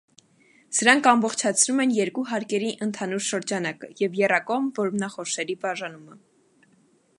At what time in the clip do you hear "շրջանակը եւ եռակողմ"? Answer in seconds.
3.27-4.73